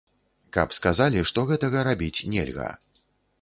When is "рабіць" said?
1.89-2.25